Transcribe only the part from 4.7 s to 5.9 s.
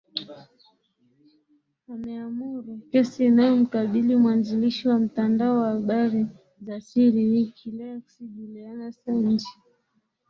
wa mtandao wa